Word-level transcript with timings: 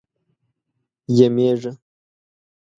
یمېږه. 1.17 1.71